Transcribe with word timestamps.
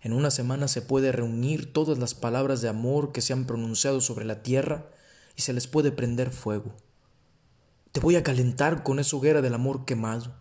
En 0.00 0.12
una 0.12 0.30
semana 0.30 0.68
se 0.68 0.82
puede 0.82 1.10
reunir 1.12 1.72
todas 1.72 1.98
las 1.98 2.14
palabras 2.14 2.60
de 2.60 2.68
amor 2.68 3.12
que 3.12 3.20
se 3.20 3.32
han 3.32 3.46
pronunciado 3.46 4.00
sobre 4.00 4.24
la 4.24 4.42
tierra 4.42 4.90
y 5.36 5.42
se 5.42 5.52
les 5.52 5.66
puede 5.66 5.90
prender 5.90 6.30
fuego. 6.30 6.74
Te 7.92 8.00
voy 8.00 8.16
a 8.16 8.22
calentar 8.22 8.82
con 8.82 8.98
esa 8.98 9.16
hoguera 9.16 9.42
del 9.42 9.54
amor 9.54 9.84
quemado, 9.84 10.34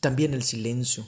también 0.00 0.34
el 0.34 0.42
silencio, 0.44 1.06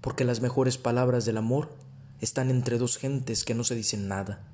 porque 0.00 0.24
las 0.24 0.40
mejores 0.40 0.78
palabras 0.78 1.24
del 1.24 1.38
amor 1.38 1.76
están 2.20 2.50
entre 2.50 2.78
dos 2.78 2.98
gentes 2.98 3.44
que 3.44 3.54
no 3.54 3.64
se 3.64 3.74
dicen 3.74 4.06
nada. 4.06 4.46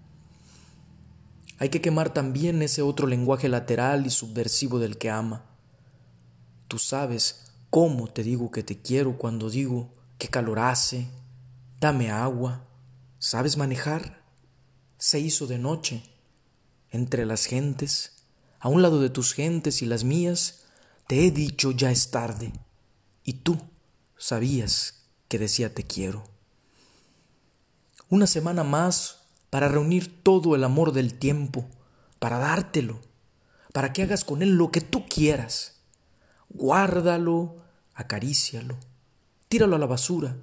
Hay 1.58 1.68
que 1.68 1.80
quemar 1.80 2.12
también 2.12 2.62
ese 2.62 2.82
otro 2.82 3.06
lenguaje 3.06 3.48
lateral 3.48 4.06
y 4.06 4.10
subversivo 4.10 4.78
del 4.78 4.96
que 4.96 5.10
ama. 5.10 5.44
Tú 6.66 6.78
sabes 6.78 7.52
cómo 7.70 8.08
te 8.08 8.22
digo 8.22 8.50
que 8.50 8.62
te 8.62 8.80
quiero 8.80 9.18
cuando 9.18 9.50
digo 9.50 9.94
que 10.18 10.28
calor 10.28 10.58
hace, 10.58 11.08
Dame 11.82 12.12
agua. 12.12 12.64
¿Sabes 13.18 13.56
manejar? 13.56 14.22
Se 14.98 15.18
hizo 15.18 15.48
de 15.48 15.58
noche. 15.58 16.04
Entre 16.92 17.26
las 17.26 17.46
gentes, 17.46 18.22
a 18.60 18.68
un 18.68 18.82
lado 18.82 19.00
de 19.00 19.10
tus 19.10 19.34
gentes 19.34 19.82
y 19.82 19.86
las 19.86 20.04
mías, 20.04 20.66
te 21.08 21.26
he 21.26 21.32
dicho 21.32 21.72
ya 21.72 21.90
es 21.90 22.12
tarde. 22.12 22.52
Y 23.24 23.32
tú 23.32 23.58
sabías 24.16 25.06
que 25.26 25.40
decía 25.40 25.74
te 25.74 25.82
quiero. 25.82 26.22
Una 28.08 28.28
semana 28.28 28.62
más 28.62 29.22
para 29.50 29.66
reunir 29.66 30.22
todo 30.22 30.54
el 30.54 30.62
amor 30.62 30.92
del 30.92 31.14
tiempo, 31.14 31.68
para 32.20 32.38
dártelo, 32.38 33.00
para 33.72 33.92
que 33.92 34.04
hagas 34.04 34.24
con 34.24 34.42
él 34.42 34.50
lo 34.50 34.70
que 34.70 34.82
tú 34.82 35.04
quieras. 35.08 35.80
Guárdalo, 36.48 37.56
acarícialo, 37.92 38.78
tíralo 39.48 39.74
a 39.74 39.80
la 39.80 39.86
basura 39.86 40.36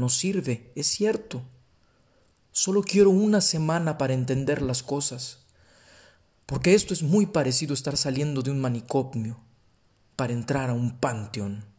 no 0.00 0.08
sirve, 0.08 0.72
es 0.74 0.88
cierto. 0.88 1.42
Solo 2.50 2.82
quiero 2.82 3.10
una 3.10 3.40
semana 3.40 3.96
para 3.96 4.14
entender 4.14 4.62
las 4.62 4.82
cosas, 4.82 5.44
porque 6.46 6.74
esto 6.74 6.92
es 6.92 7.04
muy 7.04 7.26
parecido 7.26 7.72
a 7.72 7.74
estar 7.74 7.96
saliendo 7.96 8.42
de 8.42 8.50
un 8.50 8.60
manicomio 8.60 9.38
para 10.16 10.32
entrar 10.32 10.70
a 10.70 10.74
un 10.74 10.98
panteón. 10.98 11.69